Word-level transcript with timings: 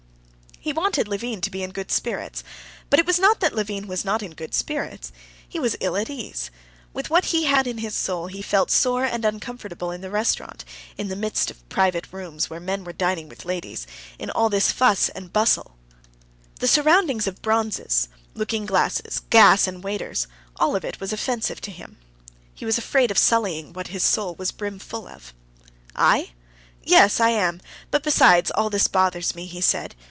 He 0.63 0.73
wanted 0.73 1.07
Levin 1.07 1.41
to 1.41 1.49
be 1.49 1.63
in 1.63 1.71
good 1.71 1.89
spirits. 1.89 2.43
But 2.91 2.99
it 2.99 3.07
was 3.07 3.17
not 3.17 3.39
that 3.39 3.55
Levin 3.55 3.87
was 3.87 4.05
not 4.05 4.21
in 4.21 4.33
good 4.35 4.53
spirits; 4.53 5.11
he 5.49 5.59
was 5.59 5.75
ill 5.79 5.97
at 5.97 6.07
ease. 6.07 6.51
With 6.93 7.09
what 7.09 7.25
he 7.25 7.45
had 7.45 7.65
in 7.65 7.79
his 7.79 7.95
soul, 7.95 8.27
he 8.27 8.43
felt 8.43 8.69
sore 8.69 9.03
and 9.03 9.25
uncomfortable 9.25 9.89
in 9.89 10.01
the 10.01 10.11
restaurant, 10.11 10.63
in 10.99 11.07
the 11.07 11.15
midst 11.15 11.49
of 11.49 11.67
private 11.69 12.13
rooms 12.13 12.47
where 12.47 12.59
men 12.59 12.83
were 12.83 12.93
dining 12.93 13.27
with 13.27 13.43
ladies, 13.43 13.87
in 14.19 14.29
all 14.29 14.49
this 14.49 14.71
fuss 14.71 15.09
and 15.09 15.33
bustle; 15.33 15.77
the 16.59 16.67
surroundings 16.67 17.25
of 17.25 17.41
bronzes, 17.41 18.07
looking 18.35 18.67
glasses, 18.67 19.21
gas, 19.31 19.65
and 19.65 19.83
waiters—all 19.83 20.75
of 20.75 20.85
it 20.85 20.99
was 20.99 21.11
offensive 21.11 21.59
to 21.61 21.71
him. 21.71 21.97
He 22.53 22.65
was 22.65 22.77
afraid 22.77 23.09
of 23.09 23.17
sullying 23.17 23.73
what 23.73 23.87
his 23.87 24.03
soul 24.03 24.35
was 24.35 24.51
brimful 24.51 25.07
of. 25.07 25.33
"I? 25.95 26.33
Yes, 26.83 27.19
I 27.19 27.29
am; 27.31 27.63
but 27.89 28.03
besides, 28.03 28.51
all 28.51 28.69
this 28.69 28.87
bothers 28.87 29.33
me," 29.33 29.47
he 29.47 29.59
said. 29.59 29.95